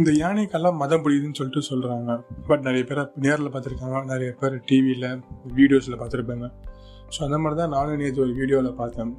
இந்த 0.00 0.10
யானைக்கெல்லாம் 0.22 0.78
மதம் 0.80 1.02
பிடிக்குதுன்னு 1.04 1.38
சொல்லிட்டு 1.38 1.60
சொல்கிறாங்க 1.68 2.14
பட் 2.48 2.64
நிறைய 2.66 2.82
பேர் 2.88 3.00
நேரில் 3.24 3.50
பார்த்துருக்காங்க. 3.52 4.00
நிறைய 4.10 4.30
பேர் 4.40 4.54
டிவியில் 4.68 5.06
வீடியோஸில் 5.58 5.96
பார்த்துருப்பாங்க. 6.00 6.46
ஸோ 7.14 7.18
அந்த 7.26 7.36
மாதிரி 7.42 7.56
தான் 7.60 7.72
நானும் 7.76 8.00
நேற்று 8.02 8.20
ஒரு 8.24 8.32
வீடியோவில் 8.40 8.76
பார்த்தேன். 8.80 9.12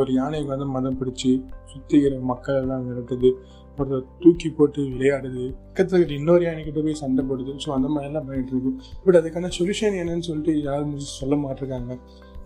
ஒரு 0.00 0.10
யானைக்கு 0.20 0.48
வந்து 0.54 0.68
மதம் 0.76 0.96
பிடிச்சி 1.00 1.32
சுற்றிக்கிற 1.72 2.14
மக்கள் 2.30 2.58
எல்லாம் 2.62 2.86
விரட்டுது 2.88 3.30
ஒருத்தர் 3.78 4.08
தூக்கி 4.22 4.48
போட்டு 4.58 4.80
விளையாடுது. 4.94 5.44
பக்கத்தில் 5.68 6.16
இன்னொரு 6.18 6.42
யானைக்கிட்ட 6.48 6.80
போய் 6.88 7.00
சண்டை 7.02 7.22
போடுது. 7.30 7.52
ஸோ 7.64 7.70
அந்த 7.76 7.88
மாதிரிலாம் 7.94 8.26
பண்ணிட்டு 8.30 8.52
இருக்கு. 8.54 8.72
பட் 9.04 9.20
அதுக்கான 9.20 9.52
சொல்யூஷன் 9.58 10.00
என்னன்னு 10.02 10.26
சொல்லிட்டு 10.30 10.54
யாரும் 10.68 10.98
சொல்ல 11.20 11.36
மாட்டிருக்காங்க. 11.44 11.92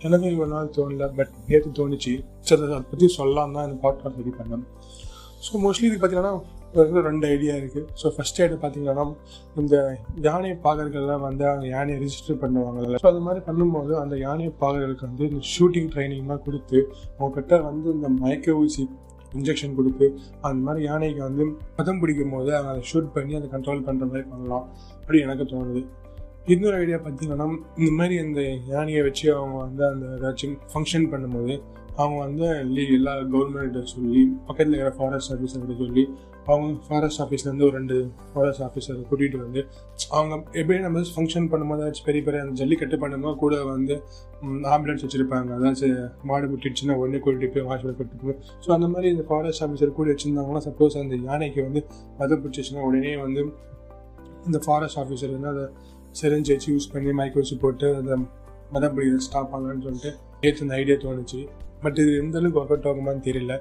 எனக்கு 0.06 0.26
இவ்வளோ 0.34 0.52
நாள் 0.56 0.74
தோணல. 0.78 1.06
பட் 1.18 1.34
நேற்று 1.50 1.76
தோணுச்சு. 1.80 2.14
சரி 2.48 2.62
அதை 2.68 2.84
பற்றி 2.92 3.08
சொல்லலாம் 3.20 3.56
தான் 3.58 3.66
இந்த 3.70 3.78
பாட்காஸ்ட் 3.86 4.20
ரெடி 4.22 4.34
பண்ணேன். 4.40 4.66
ஸோ 5.46 5.60
மோஸ்ட்லி 5.64 5.88
இது 5.90 5.98
பார்த்தீங்கன்னா 5.98 6.36
இருக்கிற 6.74 7.00
ரெண்டு 7.08 7.26
ஐடியா 7.34 7.54
இருக்குது 7.60 7.86
ஸோ 8.00 8.12
ஃபஸ்ட் 8.14 8.40
எய்டு 8.42 8.56
பார்த்தீங்கன்னா 8.62 9.04
இந்த 9.60 9.74
யானை 10.26 10.52
பாகர்கள்லாம் 10.64 11.24
வந்து 11.28 11.44
அந்த 11.54 11.66
யானையை 11.74 11.98
ரிஜிஸ்டர் 12.04 12.40
பண்ணுவாங்கல்ல. 12.44 13.00
ஸோ 13.02 13.08
அது 13.12 13.20
மாதிரி 13.26 13.42
பண்ணும்போது 13.48 13.94
அந்த 14.02 14.16
யானை 14.26 14.48
பாகர்களுக்கு 14.62 15.06
வந்து 15.10 15.26
இந்த 15.30 15.42
ஷூட்டிங் 15.54 15.90
ட்ரைனிங்லாம் 15.94 16.42
கொடுத்து 16.46 16.78
அவங்ககிட்ட 17.18 17.62
வந்து 17.68 17.88
இந்த 17.96 18.10
மயக்க 18.22 18.56
ஊசி 18.62 18.84
இன்ஜெக்ஷன் 19.32 19.74
கொடுத்து 19.78 20.06
அந்த 20.48 20.60
மாதிரி 20.66 20.82
யானைக்கு 20.84 21.22
வந்து 21.28 21.44
பதம் 21.78 21.98
பிடிக்கும் 22.02 22.34
போது 22.34 22.50
அவங்க 22.56 22.70
அதை 22.74 22.84
ஷூட் 22.90 23.08
பண்ணி 23.16 23.34
அதை 23.40 23.48
கண்ட்ரோல் 23.54 23.82
பண்ணுற 23.88 24.04
மாதிரி 24.12 24.26
பண்ணலாம். 24.30 24.66
அப்படி 25.00 25.18
எனக்கு 25.26 25.46
தோணுது. 25.52 25.82
இன்னொரு 26.54 26.76
ஐடியா 26.82 26.98
பார்த்தீங்கன்னா 27.06 27.46
இந்த 27.78 27.90
மாதிரி 27.98 28.14
இந்த 28.26 28.40
யானையை 28.74 29.00
வச்சு 29.08 29.26
அவங்க 29.36 29.56
வந்து 29.66 29.82
அந்த 29.90 30.06
ஏதாச்சும் 30.16 30.54
ஃபங்க்ஷன் 30.72 31.08
பண்ணும்போது 31.12 31.56
அவங்க 31.98 32.18
வந்து 32.18 32.46
லீ- 32.64 32.92
எல்லா 32.92 33.12
கவர்மெண்ட்டை 33.26 33.82
சொல்லி 33.92 34.20
பக்கத்தில் 34.46 34.74
இருக்கிற 34.74 34.92
ஃபாரஸ்ட் 34.98 35.32
ஆஃபீஸர்கிட்ட 35.32 35.76
சொல்லி 35.78 36.02
அவங்க 36.46 36.78
ஃபாரஸ்ட் 36.86 37.20
ஆஃபீஸ்லேருந்து 37.22 37.64
ஒரு 37.64 37.76
ரெண்டு 37.76 37.96
ஃபாரஸ்ட் 38.32 38.62
ஆஃபீஸரை 38.62 39.02
கூட்டிகிட்டு 39.08 39.36
வந்து 39.36 39.60
அவங்க 40.10 40.34
எப்படி 40.52 40.78
நம்ம 40.78 41.02
ஃபங்க்ஷன் 41.08 41.48
பண்ணும்போது 41.50 41.82
ஏதாச்சும் 41.82 42.04
பெரிய 42.04 42.22
பெரிய 42.22 42.42
அந்த 42.42 42.54
ஜல்லிக்கட்டு 42.54 42.96
பண்ணும்போது 42.96 43.36
கூட 43.36 43.64
வந்து 43.66 43.94
ஆம்புலன்ஸ் 44.70 45.04
வச்சுருப்பாங்க. 45.04 45.50
அதாச்சும் 45.58 45.96
மாடு 46.22 46.46
முட்டிடுச்சுன்னா 46.46 46.96
உடனே 46.96 47.18
கூட்டிட்டு 47.18 47.52
போய் 47.54 47.68
ஹாஸ்பிட்டல் 47.68 47.98
கூட்டிட்டு 47.98 48.24
போய் 48.24 48.38
ஸோ 48.66 48.72
அந்த 48.72 48.88
மாதிரி 48.88 49.08
இந்த 49.08 49.24
ஃபாரஸ்ட் 49.28 49.64
ஆஃபீஸர் 49.64 49.92
கூட 49.92 50.08
வச்சுருந்தாங்கன்னா 50.10 50.62
சப்போஸ் 50.68 50.98
அந்த 50.98 51.16
யானைக்கு 51.24 51.62
வந்து 51.62 51.82
மதம் 52.18 52.42
பிடிச்சிச்சுன்னா 52.44 52.82
உடனே 52.82 53.16
வந்து 53.16 53.42
இந்த 54.46 54.58
ஃபாரஸ்ட் 54.64 54.98
ஆஃபீஸர் 54.98 55.32
வந்து 55.32 55.48
அதை 55.48 55.64
செரிஞ்சு 56.22 56.48
வச்சு 56.48 56.74
யூஸ் 56.74 56.92
பண்ணி 56.92 57.12
மைக் 57.12 57.34
வச்சு 57.34 57.58
போட்டு 57.58 57.96
அதை 57.96 58.16
மதம் 58.72 58.94
பிடிக்கிறத 58.94 59.22
ஸ்டாப் 59.22 59.54
பண்ணலான்னு 59.54 59.82
சொல்லிட்டு 59.82 60.10
நேற்று 60.40 60.62
இந்த 60.62 60.74
ஐடியா 60.74 60.96
தோணுச்சு. 60.96 61.40
பட் 61.82 61.98
இது 61.98 62.18
எந்த 62.18 62.38
அளவுக்கு 62.38 62.60
ஒர்க் 62.60 62.78
அவுட் 62.78 62.88
ஆகுமான்னு 62.90 63.26
தெரியல. 63.28 63.54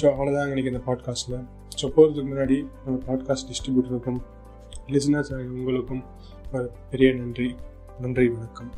ஸோ 0.00 0.04
அவ்வளோதான் 0.04 0.50
எனக்கு 0.50 0.72
இந்த 0.72 0.82
பாட்காஸ்ட்டில் 0.86 1.38
ஸோ 1.80 1.86
போகிறதுக்கு 1.96 2.30
முன்னாடி 2.32 2.66
நம்ம 2.84 2.98
பாட்காஸ்ட் 3.08 3.48
டிஸ்ட்ரிபியூட்டருக்கும் 3.50 4.20
லிசனர்ஸ் 4.86 5.32
உங்களுக்கும் 5.42 6.04
ஒரு 6.52 6.70
பெரிய 6.90 7.12
நன்றி. 7.12 7.54
நன்றி 8.00 8.28
வணக்கம். 8.28 8.70